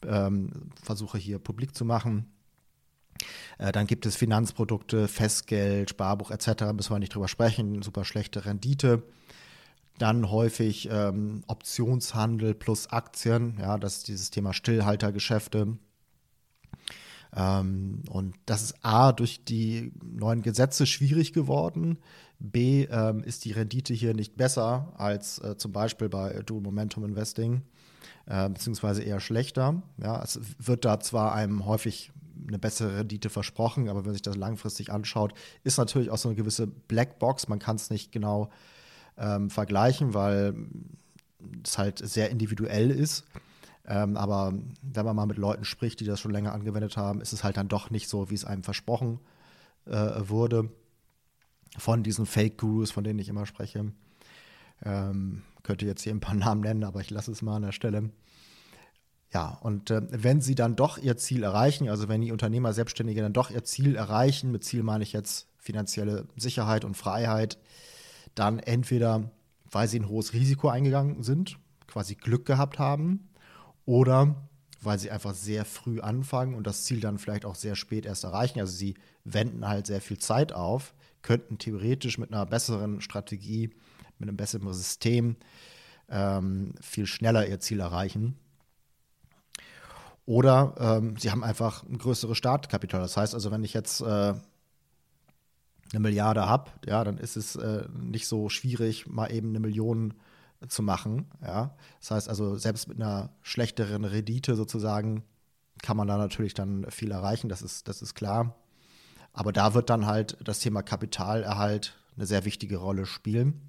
ähm, 0.05 0.51
versuche 0.81 1.17
hier 1.17 1.39
publik 1.39 1.75
zu 1.75 1.83
machen. 1.83 2.27
Äh, 3.57 3.71
dann 3.71 3.87
gibt 3.87 4.05
es 4.05 4.15
Finanzprodukte, 4.15 5.07
Festgeld, 5.07 5.89
Sparbuch 5.89 6.31
etc. 6.31 6.73
Müssen 6.73 6.91
wir 6.93 6.99
nicht 6.99 7.13
drüber 7.13 7.27
sprechen. 7.27 7.81
Super 7.81 8.05
schlechte 8.05 8.45
Rendite. 8.45 9.03
Dann 9.97 10.29
häufig 10.29 10.89
ähm, 10.91 11.43
Optionshandel 11.47 12.53
plus 12.53 12.87
Aktien. 12.87 13.57
Ja, 13.59 13.77
das 13.77 13.97
ist 13.97 14.07
dieses 14.07 14.29
Thema 14.29 14.53
Stillhaltergeschäfte. 14.53 15.77
Ähm, 17.35 18.03
und 18.09 18.35
das 18.45 18.61
ist 18.61 18.75
A, 18.83 19.11
durch 19.11 19.43
die 19.43 19.91
neuen 20.03 20.43
Gesetze 20.43 20.85
schwierig 20.85 21.33
geworden. 21.33 21.97
B, 22.39 22.83
ähm, 22.83 23.23
ist 23.23 23.45
die 23.45 23.51
Rendite 23.51 23.93
hier 23.93 24.13
nicht 24.13 24.37
besser 24.37 24.93
als 24.97 25.39
äh, 25.39 25.57
zum 25.57 25.71
Beispiel 25.71 26.09
bei 26.09 26.41
Dual 26.45 26.61
Momentum 26.61 27.03
Investing, 27.03 27.63
äh, 28.27 28.47
beziehungsweise 28.49 29.01
eher 29.01 29.19
schlechter. 29.19 29.81
Ja, 29.97 30.21
es 30.21 30.39
wird 30.59 30.85
da 30.85 30.99
zwar 30.99 31.33
einem 31.33 31.65
häufig 31.65 32.11
eine 32.47 32.59
bessere 32.59 32.97
Rendite 32.97 33.29
versprochen, 33.29 33.89
aber 33.89 33.99
wenn 33.99 34.07
man 34.07 34.13
sich 34.13 34.21
das 34.21 34.35
langfristig 34.35 34.91
anschaut, 34.91 35.33
ist 35.63 35.77
natürlich 35.77 36.09
auch 36.09 36.17
so 36.17 36.29
eine 36.29 36.35
gewisse 36.35 36.67
Blackbox. 36.67 37.47
Man 37.47 37.59
kann 37.59 37.75
es 37.77 37.89
nicht 37.89 38.11
genau 38.11 38.49
ähm, 39.17 39.49
vergleichen, 39.49 40.13
weil 40.13 40.55
es 41.63 41.77
halt 41.77 41.99
sehr 41.99 42.29
individuell 42.29 42.91
ist. 42.91 43.25
Ähm, 43.85 44.17
aber 44.17 44.53
wenn 44.81 45.05
man 45.05 45.15
mal 45.15 45.25
mit 45.25 45.37
Leuten 45.37 45.63
spricht, 45.63 45.99
die 45.99 46.05
das 46.05 46.19
schon 46.19 46.31
länger 46.31 46.53
angewendet 46.53 46.97
haben, 46.97 47.21
ist 47.21 47.31
es 47.31 47.43
halt 47.43 47.57
dann 47.57 47.69
doch 47.69 47.89
nicht 47.89 48.09
so, 48.09 48.29
wie 48.29 48.35
es 48.35 48.45
einem 48.45 48.63
versprochen 48.63 49.19
äh, 49.85 50.11
wurde. 50.19 50.69
Von 51.77 52.03
diesen 52.03 52.25
Fake-Gurus, 52.25 52.91
von 52.91 53.03
denen 53.03 53.19
ich 53.19 53.29
immer 53.29 53.45
spreche. 53.45 53.91
Ähm, 54.83 55.43
könnte 55.63 55.85
jetzt 55.85 56.01
hier 56.01 56.13
ein 56.13 56.19
paar 56.19 56.35
Namen 56.35 56.61
nennen, 56.61 56.83
aber 56.83 56.99
ich 57.01 57.09
lasse 57.09 57.31
es 57.31 57.41
mal 57.41 57.55
an 57.55 57.61
der 57.63 57.71
Stelle. 57.71 58.09
Ja, 59.33 59.57
und 59.61 59.91
äh, 59.91 60.01
wenn 60.09 60.39
sie 60.41 60.55
dann 60.55 60.75
doch 60.75 60.97
ihr 60.97 61.17
Ziel 61.17 61.43
erreichen, 61.43 61.89
also 61.89 62.07
wenn 62.07 62.21
die 62.21 62.31
Unternehmer, 62.31 62.73
Selbstständige 62.73 63.21
dann 63.21 63.33
doch 63.33 63.51
ihr 63.51 63.63
Ziel 63.63 63.95
erreichen, 63.95 64.51
mit 64.51 64.63
Ziel 64.63 64.83
meine 64.83 65.03
ich 65.03 65.11
jetzt 65.11 65.47
finanzielle 65.57 66.27
Sicherheit 66.37 66.85
und 66.85 66.95
Freiheit, 66.95 67.57
dann 68.35 68.59
entweder, 68.59 69.31
weil 69.69 69.87
sie 69.87 69.99
ein 69.99 70.07
hohes 70.07 70.33
Risiko 70.33 70.69
eingegangen 70.69 71.23
sind, 71.23 71.57
quasi 71.87 72.15
Glück 72.15 72.45
gehabt 72.45 72.79
haben, 72.79 73.29
oder 73.85 74.35
weil 74.81 74.99
sie 74.99 75.11
einfach 75.11 75.33
sehr 75.33 75.65
früh 75.65 75.99
anfangen 75.99 76.53
und 76.53 76.67
das 76.67 76.83
Ziel 76.83 76.99
dann 76.99 77.17
vielleicht 77.17 77.45
auch 77.45 77.55
sehr 77.55 77.75
spät 77.75 78.05
erst 78.05 78.23
erreichen. 78.23 78.59
Also 78.59 78.73
sie 78.73 78.95
wenden 79.23 79.67
halt 79.67 79.87
sehr 79.87 80.01
viel 80.01 80.19
Zeit 80.19 80.53
auf, 80.53 80.93
könnten 81.21 81.57
theoretisch 81.57 82.17
mit 82.17 82.31
einer 82.31 82.45
besseren 82.45 83.01
Strategie, 83.01 83.71
mit 84.19 84.29
einem 84.29 84.37
besseren 84.37 84.71
System 84.73 85.35
ähm, 86.09 86.73
viel 86.79 87.05
schneller 87.05 87.47
ihr 87.47 87.59
Ziel 87.59 87.79
erreichen. 87.79 88.37
Oder 90.27 90.75
ähm, 90.77 91.15
sie 91.17 91.31
haben 91.31 91.41
einfach 91.41 91.83
ein 91.83 91.97
größeres 91.97 92.37
Startkapital. 92.37 92.99
Das 92.99 93.15
heißt 93.15 93.33
also, 93.33 93.49
wenn 93.49 93.63
ich 93.63 93.73
jetzt 93.73 94.01
äh, 94.01 94.05
eine 94.05 94.39
Milliarde 95.93 96.49
habe, 96.49 96.69
ja, 96.85 97.01
dann 97.05 97.17
ist 97.17 97.37
es 97.37 97.55
äh, 97.55 97.87
nicht 97.97 98.27
so 98.27 98.49
schwierig, 98.49 99.07
mal 99.07 99.31
eben 99.31 99.49
eine 99.49 99.61
Million 99.61 100.15
zu 100.67 100.83
machen. 100.83 101.27
Ja. 101.41 101.77
Das 102.01 102.11
heißt 102.11 102.29
also, 102.29 102.57
selbst 102.57 102.89
mit 102.89 102.99
einer 102.99 103.29
schlechteren 103.41 104.03
Rendite 104.03 104.55
sozusagen 104.55 105.23
kann 105.81 105.95
man 105.95 106.09
da 106.09 106.17
natürlich 106.17 106.53
dann 106.53 106.85
viel 106.91 107.11
erreichen, 107.11 107.47
das 107.47 107.61
ist, 107.61 107.87
das 107.87 108.01
ist 108.01 108.13
klar. 108.13 108.53
Aber 109.31 109.53
da 109.53 109.75
wird 109.75 109.89
dann 109.89 110.07
halt 110.07 110.35
das 110.43 110.59
Thema 110.59 110.81
Kapitalerhalt 110.81 111.97
eine 112.17 112.25
sehr 112.25 112.43
wichtige 112.43 112.77
Rolle 112.77 113.05
spielen. 113.05 113.61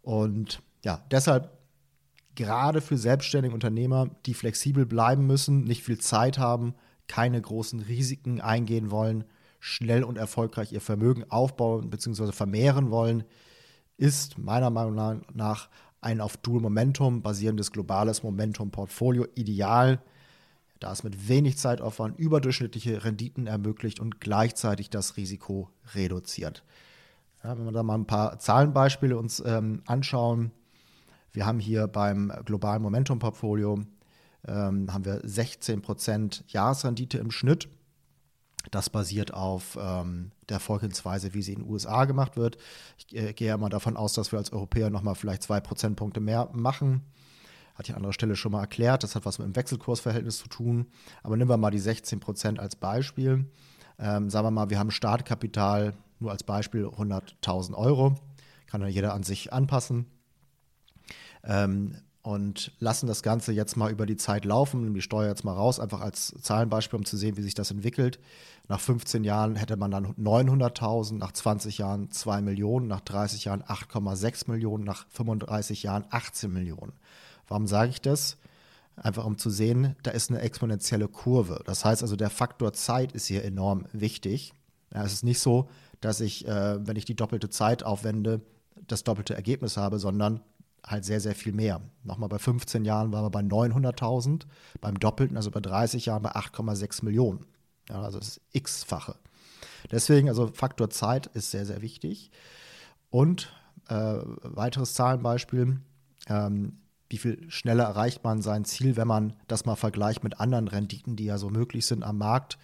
Und 0.00 0.62
ja, 0.84 1.02
deshalb 1.10 1.50
gerade 2.34 2.80
für 2.80 2.98
selbstständige 2.98 3.54
Unternehmer, 3.54 4.10
die 4.26 4.34
flexibel 4.34 4.86
bleiben 4.86 5.26
müssen, 5.26 5.64
nicht 5.64 5.82
viel 5.82 5.98
Zeit 5.98 6.38
haben, 6.38 6.74
keine 7.06 7.40
großen 7.40 7.80
Risiken 7.80 8.40
eingehen 8.40 8.90
wollen, 8.90 9.24
schnell 9.60 10.04
und 10.04 10.18
erfolgreich 10.18 10.72
ihr 10.72 10.80
Vermögen 10.80 11.24
aufbauen 11.30 11.90
bzw. 11.90 12.32
vermehren 12.32 12.90
wollen, 12.90 13.24
ist 13.96 14.38
meiner 14.38 14.70
Meinung 14.70 15.22
nach 15.32 15.68
ein 16.00 16.20
auf 16.20 16.36
Dual 16.36 16.60
Momentum 16.60 17.22
basierendes 17.22 17.72
globales 17.72 18.22
Momentum-Portfolio 18.22 19.26
ideal, 19.34 20.02
da 20.80 20.92
es 20.92 21.02
mit 21.02 21.28
wenig 21.28 21.56
Zeitaufwand 21.56 22.18
überdurchschnittliche 22.18 23.04
Renditen 23.04 23.46
ermöglicht 23.46 24.00
und 24.00 24.20
gleichzeitig 24.20 24.90
das 24.90 25.16
Risiko 25.16 25.70
reduziert. 25.94 26.62
Ja, 27.42 27.56
wenn 27.56 27.64
wir 27.64 27.72
da 27.72 27.82
mal 27.82 27.94
ein 27.94 28.06
paar 28.06 28.38
Zahlenbeispiele 28.38 29.16
uns 29.16 29.42
ähm, 29.44 29.82
anschauen, 29.86 30.50
wir 31.34 31.44
haben 31.44 31.58
hier 31.58 31.86
beim 31.86 32.32
globalen 32.46 32.82
Momentum-Portfolio 32.82 33.80
ähm, 34.46 34.92
haben 34.92 35.04
wir 35.04 35.22
16% 35.22 36.44
Jahresrendite 36.48 37.18
im 37.18 37.30
Schnitt 37.30 37.68
das 38.70 38.90
basiert 38.90 39.34
auf 39.34 39.78
ähm, 39.80 40.30
der 40.48 40.60
Vorgehensweise, 40.60 41.34
wie 41.34 41.42
sie 41.42 41.52
in 41.52 41.60
den 41.60 41.70
USA 41.70 42.04
gemacht 42.04 42.36
wird. 42.36 42.56
Ich 42.98 43.14
äh, 43.14 43.32
gehe 43.32 43.48
ja 43.48 43.56
mal 43.56 43.68
davon 43.68 43.96
aus, 43.96 44.14
dass 44.14 44.32
wir 44.32 44.38
als 44.38 44.52
Europäer 44.52 44.90
nochmal 44.90 45.14
vielleicht 45.14 45.42
zwei 45.42 45.60
Prozentpunkte 45.60 46.20
mehr 46.20 46.48
machen. 46.52 47.02
Hat 47.74 47.88
die 47.88 47.94
andere 47.94 48.12
Stelle 48.12 48.36
schon 48.36 48.52
mal 48.52 48.60
erklärt. 48.60 49.02
Das 49.02 49.14
hat 49.14 49.26
was 49.26 49.38
mit 49.38 49.46
dem 49.46 49.56
Wechselkursverhältnis 49.56 50.38
zu 50.38 50.48
tun. 50.48 50.86
Aber 51.22 51.36
nehmen 51.36 51.50
wir 51.50 51.56
mal 51.56 51.70
die 51.70 51.78
16 51.78 52.20
Prozent 52.20 52.60
als 52.60 52.76
Beispiel. 52.76 53.46
Ähm, 53.98 54.30
sagen 54.30 54.46
wir 54.46 54.50
mal, 54.50 54.70
wir 54.70 54.78
haben 54.78 54.90
Startkapital 54.90 55.94
nur 56.20 56.30
als 56.30 56.42
Beispiel 56.42 56.86
100.000 56.86 57.74
Euro. 57.74 58.14
Kann 58.66 58.80
ja 58.80 58.88
jeder 58.88 59.12
an 59.12 59.24
sich 59.24 59.52
anpassen. 59.52 60.06
Ähm, 61.44 61.96
und 62.24 62.72
lassen 62.78 63.06
das 63.06 63.22
Ganze 63.22 63.52
jetzt 63.52 63.76
mal 63.76 63.92
über 63.92 64.06
die 64.06 64.16
Zeit 64.16 64.46
laufen, 64.46 64.80
nehmen 64.80 64.94
die 64.94 65.02
Steuer 65.02 65.28
jetzt 65.28 65.44
mal 65.44 65.52
raus, 65.52 65.78
einfach 65.78 66.00
als 66.00 66.34
Zahlenbeispiel, 66.40 66.98
um 66.98 67.04
zu 67.04 67.18
sehen, 67.18 67.36
wie 67.36 67.42
sich 67.42 67.52
das 67.52 67.70
entwickelt. 67.70 68.18
Nach 68.66 68.80
15 68.80 69.24
Jahren 69.24 69.56
hätte 69.56 69.76
man 69.76 69.90
dann 69.90 70.14
900.000, 70.14 71.18
nach 71.18 71.32
20 71.32 71.76
Jahren 71.76 72.10
2 72.10 72.40
Millionen, 72.40 72.86
nach 72.86 73.02
30 73.02 73.44
Jahren 73.44 73.62
8,6 73.62 74.50
Millionen, 74.50 74.84
nach 74.84 75.06
35 75.10 75.82
Jahren 75.82 76.06
18 76.08 76.50
Millionen. 76.50 76.94
Warum 77.46 77.66
sage 77.66 77.90
ich 77.90 78.00
das? 78.00 78.38
Einfach 78.96 79.26
um 79.26 79.36
zu 79.36 79.50
sehen, 79.50 79.94
da 80.02 80.10
ist 80.10 80.30
eine 80.30 80.40
exponentielle 80.40 81.08
Kurve. 81.08 81.60
Das 81.66 81.84
heißt 81.84 82.00
also, 82.00 82.16
der 82.16 82.30
Faktor 82.30 82.72
Zeit 82.72 83.12
ist 83.12 83.26
hier 83.26 83.44
enorm 83.44 83.84
wichtig. 83.92 84.54
Ja, 84.94 85.04
es 85.04 85.12
ist 85.12 85.24
nicht 85.24 85.40
so, 85.40 85.68
dass 86.00 86.20
ich, 86.20 86.48
äh, 86.48 86.86
wenn 86.86 86.96
ich 86.96 87.04
die 87.04 87.16
doppelte 87.16 87.50
Zeit 87.50 87.82
aufwende, 87.82 88.40
das 88.86 89.04
doppelte 89.04 89.34
Ergebnis 89.34 89.76
habe, 89.76 89.98
sondern 89.98 90.40
halt 90.86 91.04
sehr, 91.04 91.20
sehr 91.20 91.34
viel 91.34 91.52
mehr. 91.52 91.80
Nochmal 92.02 92.28
bei 92.28 92.38
15 92.38 92.84
Jahren 92.84 93.12
waren 93.12 93.24
wir 93.24 93.30
bei 93.30 93.40
900.000, 93.40 94.42
beim 94.80 94.98
Doppelten, 94.98 95.36
also 95.36 95.50
bei 95.50 95.60
30 95.60 96.06
Jahren 96.06 96.22
bei 96.22 96.32
8,6 96.32 97.04
Millionen. 97.04 97.46
Ja, 97.88 98.02
also 98.02 98.18
das 98.18 98.40
x-fache. 98.52 99.16
Deswegen, 99.90 100.28
also 100.28 100.48
Faktor 100.48 100.90
Zeit 100.90 101.26
ist 101.28 101.50
sehr, 101.50 101.66
sehr 101.66 101.82
wichtig. 101.82 102.30
Und 103.10 103.52
äh, 103.88 104.18
weiteres 104.42 104.94
Zahlenbeispiel, 104.94 105.80
ähm, 106.28 106.78
wie 107.10 107.18
viel 107.18 107.50
schneller 107.50 107.84
erreicht 107.84 108.24
man 108.24 108.42
sein 108.42 108.64
Ziel, 108.64 108.96
wenn 108.96 109.06
man 109.06 109.34
das 109.46 109.66
mal 109.66 109.76
vergleicht 109.76 110.24
mit 110.24 110.40
anderen 110.40 110.68
Renditen, 110.68 111.16
die 111.16 111.26
ja 111.26 111.38
so 111.38 111.50
möglich 111.50 111.86
sind 111.86 112.02
am 112.02 112.18
Markt. 112.18 112.58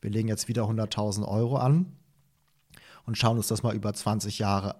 Wir 0.00 0.10
legen 0.10 0.28
jetzt 0.28 0.48
wieder 0.48 0.64
100.000 0.64 1.26
Euro 1.26 1.56
an 1.56 1.96
und 3.06 3.16
schauen 3.16 3.36
uns 3.36 3.48
das 3.48 3.62
mal 3.62 3.74
über 3.74 3.94
20 3.94 4.38
Jahre 4.38 4.76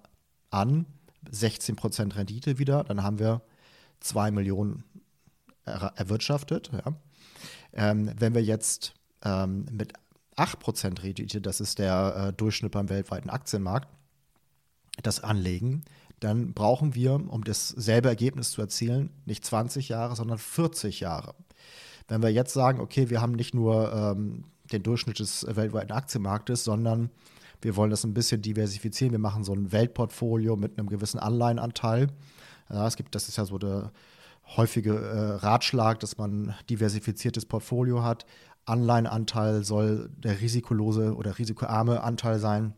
an 0.49 0.85
16% 1.31 2.15
Rendite 2.15 2.59
wieder, 2.59 2.83
dann 2.83 3.03
haben 3.03 3.19
wir 3.19 3.41
2 3.99 4.31
Millionen 4.31 4.83
er 5.65 5.93
erwirtschaftet. 5.95 6.71
Ja. 6.71 6.93
Ähm, 7.73 8.11
wenn 8.17 8.33
wir 8.33 8.43
jetzt 8.43 8.93
ähm, 9.23 9.65
mit 9.71 9.93
8% 10.37 11.01
Rendite, 11.03 11.41
das 11.41 11.59
ist 11.59 11.79
der 11.79 12.27
äh, 12.29 12.33
Durchschnitt 12.33 12.71
beim 12.71 12.89
weltweiten 12.89 13.29
Aktienmarkt, 13.29 13.89
das 15.01 15.23
anlegen, 15.23 15.83
dann 16.19 16.53
brauchen 16.53 16.95
wir, 16.95 17.13
um 17.13 17.43
dasselbe 17.43 18.07
Ergebnis 18.07 18.51
zu 18.51 18.61
erzielen, 18.61 19.09
nicht 19.25 19.43
20 19.43 19.89
Jahre, 19.89 20.15
sondern 20.15 20.37
40 20.37 21.01
Jahre. 21.01 21.35
Wenn 22.07 22.21
wir 22.21 22.31
jetzt 22.31 22.53
sagen, 22.53 22.79
okay, 22.79 23.09
wir 23.09 23.21
haben 23.21 23.33
nicht 23.33 23.53
nur 23.53 23.91
ähm, 23.91 24.45
den 24.71 24.83
Durchschnitt 24.83 25.19
des 25.19 25.45
weltweiten 25.47 25.91
Aktienmarktes, 25.91 26.63
sondern 26.63 27.09
wir 27.65 27.75
wollen 27.75 27.89
das 27.89 28.03
ein 28.03 28.13
bisschen 28.13 28.43
diversifizieren. 28.43 29.11
Wir 29.11 29.19
machen 29.19 29.43
so 29.43 29.51
ein 29.51 29.71
Weltportfolio 29.71 30.55
mit 30.55 30.77
einem 30.77 30.87
gewissen 30.87 31.19
Anleihenanteil. 31.19 32.09
Ja, 32.69 32.85
es 32.85 32.95
gibt, 32.95 33.15
das 33.15 33.27
ist 33.27 33.37
ja 33.37 33.45
so 33.45 33.57
der 33.57 33.91
häufige 34.55 34.95
äh, 34.95 35.35
Ratschlag, 35.37 35.99
dass 35.99 36.19
man 36.19 36.53
diversifiziertes 36.69 37.47
Portfolio 37.47 38.03
hat. 38.03 38.27
Anleihenanteil 38.65 39.63
soll 39.63 40.11
der 40.15 40.41
risikolose 40.41 41.15
oder 41.15 41.39
risikoarme 41.39 42.03
Anteil 42.03 42.37
sein. 42.37 42.75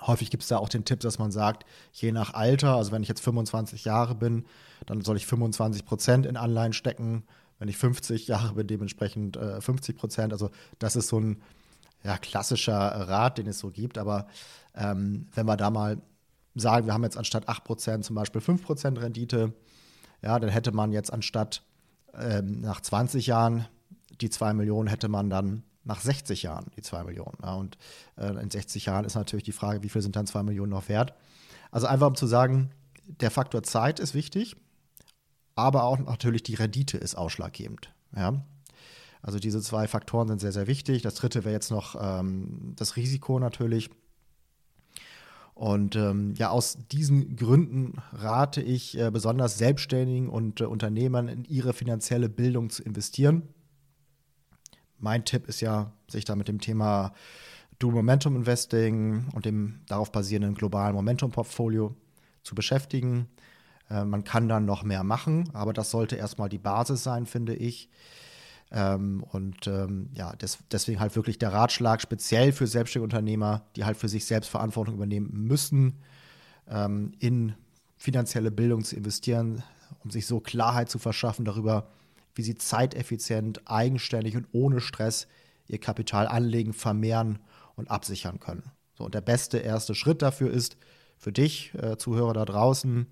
Häufig 0.00 0.30
gibt 0.30 0.42
es 0.42 0.48
da 0.48 0.56
auch 0.56 0.70
den 0.70 0.86
Tipp, 0.86 1.00
dass 1.00 1.18
man 1.18 1.30
sagt, 1.30 1.66
je 1.92 2.12
nach 2.12 2.32
Alter, 2.32 2.76
also 2.76 2.92
wenn 2.92 3.02
ich 3.02 3.08
jetzt 3.10 3.20
25 3.20 3.84
Jahre 3.84 4.14
bin, 4.14 4.46
dann 4.86 5.02
soll 5.02 5.18
ich 5.18 5.26
25 5.26 5.84
Prozent 5.84 6.24
in 6.24 6.38
Anleihen 6.38 6.72
stecken. 6.72 7.24
Wenn 7.58 7.68
ich 7.68 7.76
50 7.76 8.26
Jahre 8.26 8.54
bin, 8.54 8.66
dementsprechend 8.66 9.36
äh, 9.36 9.60
50 9.60 9.96
Prozent. 9.96 10.32
Also 10.32 10.50
das 10.78 10.96
ist 10.96 11.08
so 11.08 11.20
ein 11.20 11.42
ja, 12.04 12.18
klassischer 12.18 12.74
Rat, 12.74 13.38
den 13.38 13.46
es 13.46 13.58
so 13.58 13.70
gibt. 13.70 13.98
Aber 13.98 14.26
ähm, 14.74 15.28
wenn 15.34 15.46
wir 15.46 15.56
da 15.56 15.70
mal 15.70 16.00
sagen, 16.54 16.86
wir 16.86 16.94
haben 16.94 17.04
jetzt 17.04 17.16
anstatt 17.16 17.48
8% 17.48 18.02
zum 18.02 18.16
Beispiel 18.16 18.40
5% 18.40 19.00
Rendite, 19.00 19.52
ja, 20.22 20.38
dann 20.38 20.50
hätte 20.50 20.72
man 20.72 20.92
jetzt 20.92 21.12
anstatt 21.12 21.62
ähm, 22.14 22.60
nach 22.60 22.80
20 22.80 23.26
Jahren 23.26 23.66
die 24.20 24.30
2 24.30 24.52
Millionen, 24.54 24.88
hätte 24.88 25.08
man 25.08 25.30
dann 25.30 25.62
nach 25.84 26.00
60 26.00 26.42
Jahren 26.42 26.66
die 26.76 26.82
2 26.82 27.04
Millionen. 27.04 27.36
Ja, 27.42 27.54
und 27.54 27.78
äh, 28.16 28.28
in 28.40 28.50
60 28.50 28.86
Jahren 28.86 29.04
ist 29.04 29.14
natürlich 29.14 29.44
die 29.44 29.52
Frage, 29.52 29.82
wie 29.82 29.88
viel 29.88 30.02
sind 30.02 30.16
dann 30.16 30.26
2 30.26 30.42
Millionen 30.42 30.70
noch 30.70 30.88
wert? 30.88 31.14
Also 31.70 31.86
einfach 31.86 32.06
um 32.06 32.14
zu 32.14 32.26
sagen, 32.26 32.70
der 33.06 33.30
Faktor 33.30 33.62
Zeit 33.62 33.98
ist 33.98 34.14
wichtig, 34.14 34.56
aber 35.54 35.84
auch 35.84 35.98
natürlich 35.98 36.42
die 36.42 36.54
Rendite 36.54 36.98
ist 36.98 37.16
ausschlaggebend. 37.16 37.92
Ja? 38.14 38.44
Also 39.22 39.38
diese 39.38 39.62
zwei 39.62 39.86
Faktoren 39.86 40.28
sind 40.28 40.40
sehr, 40.40 40.52
sehr 40.52 40.66
wichtig. 40.66 41.02
Das 41.02 41.14
dritte 41.14 41.44
wäre 41.44 41.54
jetzt 41.54 41.70
noch 41.70 41.96
ähm, 42.00 42.74
das 42.76 42.96
Risiko 42.96 43.38
natürlich. 43.38 43.88
Und 45.54 45.96
ähm, 45.96 46.34
ja, 46.36 46.50
aus 46.50 46.78
diesen 46.90 47.36
Gründen 47.36 48.02
rate 48.12 48.60
ich 48.60 48.98
äh, 48.98 49.10
besonders 49.10 49.58
Selbstständigen 49.58 50.28
und 50.28 50.60
äh, 50.60 50.64
Unternehmern 50.64 51.28
in 51.28 51.44
ihre 51.44 51.72
finanzielle 51.72 52.28
Bildung 52.28 52.70
zu 52.70 52.82
investieren. 52.82 53.48
Mein 54.98 55.24
Tipp 55.24 55.46
ist 55.46 55.60
ja, 55.60 55.92
sich 56.08 56.24
da 56.24 56.34
mit 56.34 56.48
dem 56.48 56.60
Thema 56.60 57.12
Dual 57.78 57.94
Momentum 57.94 58.34
Investing 58.34 59.26
und 59.34 59.44
dem 59.44 59.80
darauf 59.86 60.10
basierenden 60.10 60.54
globalen 60.54 60.94
Momentum 60.94 61.30
Portfolio 61.30 61.94
zu 62.42 62.54
beschäftigen. 62.54 63.28
Äh, 63.90 64.04
man 64.04 64.24
kann 64.24 64.48
dann 64.48 64.64
noch 64.64 64.82
mehr 64.82 65.04
machen, 65.04 65.48
aber 65.52 65.72
das 65.72 65.90
sollte 65.90 66.16
erstmal 66.16 66.48
die 66.48 66.58
Basis 66.58 67.04
sein, 67.04 67.26
finde 67.26 67.54
ich. 67.54 67.88
Ähm, 68.72 69.22
und 69.30 69.66
ähm, 69.66 70.08
ja, 70.14 70.34
des, 70.36 70.58
deswegen 70.70 70.98
halt 70.98 71.14
wirklich 71.14 71.38
der 71.38 71.52
Ratschlag, 71.52 72.00
speziell 72.00 72.52
für 72.52 72.66
selbstständige 72.66 73.04
Unternehmer, 73.04 73.66
die 73.76 73.84
halt 73.84 73.98
für 73.98 74.08
sich 74.08 74.24
selbst 74.24 74.48
Verantwortung 74.48 74.94
übernehmen 74.94 75.30
müssen, 75.46 75.98
ähm, 76.68 77.12
in 77.18 77.54
finanzielle 77.98 78.50
Bildung 78.50 78.82
zu 78.82 78.96
investieren, 78.96 79.62
um 80.02 80.10
sich 80.10 80.26
so 80.26 80.40
Klarheit 80.40 80.88
zu 80.88 80.98
verschaffen 80.98 81.44
darüber, 81.44 81.88
wie 82.34 82.42
sie 82.42 82.54
zeiteffizient, 82.54 83.60
eigenständig 83.66 84.36
und 84.36 84.46
ohne 84.52 84.80
Stress 84.80 85.28
ihr 85.68 85.78
Kapital 85.78 86.26
anlegen, 86.26 86.72
vermehren 86.72 87.40
und 87.76 87.90
absichern 87.90 88.40
können. 88.40 88.72
So, 88.94 89.04
und 89.04 89.14
der 89.14 89.20
beste 89.20 89.58
erste 89.58 89.94
Schritt 89.94 90.22
dafür 90.22 90.50
ist 90.50 90.78
für 91.18 91.32
dich, 91.32 91.74
äh, 91.74 91.98
Zuhörer 91.98 92.32
da 92.32 92.46
draußen, 92.46 93.06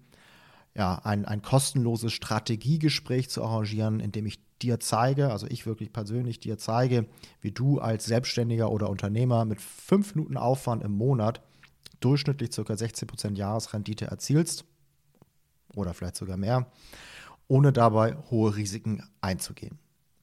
ja, 0.75 1.01
ein, 1.05 1.25
ein 1.25 1.43
kostenloses 1.43 2.13
Strategiegespräch 2.13 3.29
zu 3.29 3.43
arrangieren, 3.43 4.01
in 4.01 4.13
dem 4.13 4.27
ich 4.27 4.41
dir 4.63 4.79
zeige, 4.79 5.31
also 5.31 5.47
ich 5.49 5.67
wirklich 5.67 5.93
persönlich 5.93 6.41
dir 6.41 6.59
zeige, 6.59 7.07
wie 7.41 7.51
du 7.51 7.81
als 7.81 8.05
Selbstständiger 8.05 8.71
oder 8.71 8.91
Unternehmer 8.91 9.45
mit 9.45 9.61
fünf 9.61 10.15
Minuten 10.15 10.37
Aufwand 10.37 10.85
im 10.85 10.93
Monat 10.93 11.43
durchschnittlich 12.01 12.51
ca. 12.51 12.63
16% 12.63 13.37
Jahresrendite 13.37 14.07
erzielst 14.07 14.65
oder 15.75 15.95
vielleicht 15.95 16.17
sogar 16.17 16.37
mehr, 16.37 16.67
ohne 17.49 17.73
dabei 17.73 18.17
hohe 18.31 18.55
Risiken 18.57 19.03
einzugehen. 19.21 19.79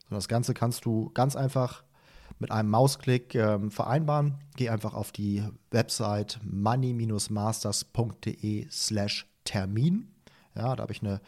So, 0.10 0.16
das 0.16 0.28
Ganze 0.28 0.54
kannst 0.54 0.84
du 0.86 1.10
ganz 1.14 1.36
einfach 1.36 1.84
mit 2.40 2.52
einem 2.52 2.70
Mausklick 2.70 3.34
ähm, 3.36 3.72
vereinbaren. 3.72 4.36
Geh 4.56 4.70
einfach 4.70 4.94
auf 4.94 5.12
die 5.12 5.44
Website 5.72 6.40
money-masters.de 6.44 8.68
slash 8.70 9.28
Termin. 9.44 10.14
Ja, 10.58 10.76
da 10.76 10.84
habe 10.84 10.94
ich 10.94 11.02
eine 11.02 11.22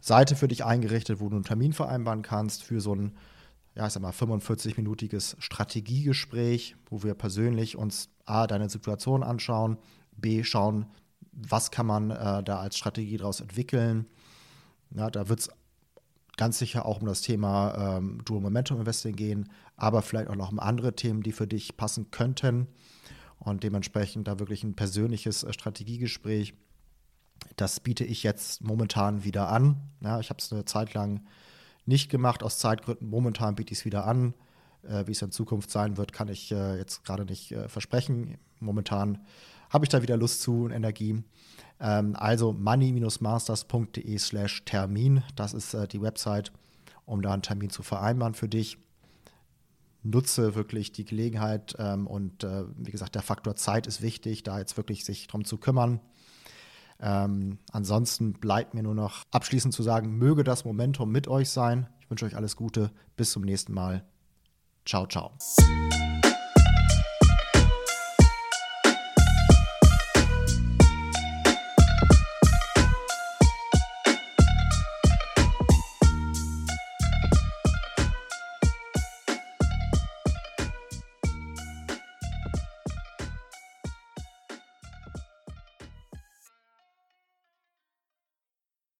Seite 0.00 0.36
für 0.36 0.48
dich 0.48 0.64
eingerichtet, 0.64 1.20
wo 1.20 1.28
du 1.28 1.36
einen 1.36 1.44
Termin 1.44 1.72
vereinbaren 1.72 2.22
kannst 2.22 2.62
für 2.62 2.80
so 2.80 2.94
ein, 2.94 3.16
ja, 3.74 3.86
ich 3.86 3.92
sag 3.92 4.02
mal, 4.02 4.12
45-minütiges 4.12 5.36
Strategiegespräch, 5.38 6.76
wo 6.90 7.02
wir 7.02 7.14
persönlich 7.14 7.76
uns 7.76 8.10
A, 8.24 8.46
deine 8.46 8.68
Situation 8.68 9.22
anschauen, 9.22 9.78
B, 10.16 10.44
schauen, 10.44 10.86
was 11.32 11.70
kann 11.70 11.86
man 11.86 12.10
äh, 12.10 12.42
da 12.42 12.58
als 12.58 12.76
Strategie 12.76 13.16
daraus 13.16 13.40
entwickeln. 13.40 14.06
Ja, 14.94 15.10
da 15.10 15.28
wird 15.28 15.40
es 15.40 15.50
ganz 16.36 16.58
sicher 16.58 16.86
auch 16.86 17.00
um 17.00 17.06
das 17.06 17.22
Thema 17.22 17.96
ähm, 17.96 18.20
Dual 18.24 18.40
Momentum 18.40 18.78
Investing 18.78 19.16
gehen, 19.16 19.48
aber 19.76 20.02
vielleicht 20.02 20.28
auch 20.28 20.36
noch 20.36 20.52
um 20.52 20.58
andere 20.58 20.94
Themen, 20.94 21.22
die 21.22 21.32
für 21.32 21.46
dich 21.46 21.76
passen 21.76 22.10
könnten. 22.10 22.68
Und 23.38 23.62
dementsprechend 23.62 24.28
da 24.28 24.38
wirklich 24.38 24.64
ein 24.64 24.74
persönliches 24.74 25.44
äh, 25.44 25.52
Strategiegespräch. 25.52 26.54
Das 27.56 27.80
biete 27.80 28.04
ich 28.04 28.22
jetzt 28.22 28.62
momentan 28.62 29.24
wieder 29.24 29.48
an. 29.48 29.76
Ja, 30.00 30.20
ich 30.20 30.30
habe 30.30 30.38
es 30.40 30.52
eine 30.52 30.64
Zeit 30.64 30.94
lang 30.94 31.26
nicht 31.86 32.10
gemacht, 32.10 32.42
aus 32.42 32.58
Zeitgründen. 32.58 33.08
Momentan 33.08 33.54
biete 33.54 33.72
ich 33.72 33.80
es 33.80 33.84
wieder 33.84 34.06
an. 34.06 34.34
Äh, 34.82 35.06
wie 35.06 35.12
es 35.12 35.22
in 35.22 35.32
Zukunft 35.32 35.70
sein 35.70 35.96
wird, 35.96 36.12
kann 36.12 36.28
ich 36.28 36.52
äh, 36.52 36.76
jetzt 36.76 37.04
gerade 37.04 37.24
nicht 37.24 37.52
äh, 37.52 37.68
versprechen. 37.68 38.38
Momentan 38.60 39.24
habe 39.70 39.84
ich 39.84 39.88
da 39.88 40.02
wieder 40.02 40.16
Lust 40.16 40.42
zu 40.42 40.64
und 40.64 40.70
Energie. 40.70 41.22
Ähm, 41.80 42.14
also 42.16 42.52
money-masters.de 42.52 44.18
slash 44.18 44.64
Termin, 44.64 45.22
das 45.34 45.54
ist 45.54 45.74
äh, 45.74 45.88
die 45.88 46.00
Website, 46.00 46.52
um 47.04 47.22
da 47.22 47.32
einen 47.32 47.42
Termin 47.42 47.70
zu 47.70 47.82
vereinbaren 47.82 48.34
für 48.34 48.48
dich. 48.48 48.78
Nutze 50.02 50.54
wirklich 50.54 50.92
die 50.92 51.04
Gelegenheit 51.04 51.74
ähm, 51.78 52.06
und 52.06 52.44
äh, 52.44 52.64
wie 52.76 52.92
gesagt, 52.92 53.16
der 53.16 53.22
Faktor 53.22 53.56
Zeit 53.56 53.86
ist 53.86 54.02
wichtig, 54.02 54.44
da 54.44 54.58
jetzt 54.58 54.76
wirklich 54.76 55.04
sich 55.04 55.26
drum 55.26 55.44
zu 55.44 55.58
kümmern. 55.58 56.00
Ähm, 57.00 57.58
ansonsten 57.72 58.34
bleibt 58.34 58.74
mir 58.74 58.82
nur 58.82 58.94
noch 58.94 59.24
abschließend 59.30 59.74
zu 59.74 59.82
sagen, 59.82 60.16
möge 60.16 60.44
das 60.44 60.64
Momentum 60.64 61.10
mit 61.10 61.28
euch 61.28 61.50
sein. 61.50 61.88
Ich 62.00 62.10
wünsche 62.10 62.24
euch 62.24 62.36
alles 62.36 62.56
Gute. 62.56 62.90
Bis 63.16 63.32
zum 63.32 63.42
nächsten 63.42 63.72
Mal. 63.72 64.04
Ciao, 64.84 65.06
ciao. 65.06 65.32